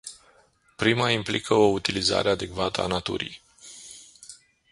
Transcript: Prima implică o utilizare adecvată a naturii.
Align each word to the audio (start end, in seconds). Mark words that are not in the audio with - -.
Prima 0.75 1.09
implică 1.11 1.53
o 1.53 1.67
utilizare 1.67 2.29
adecvată 2.29 2.81
a 2.83 2.87
naturii. 2.87 3.41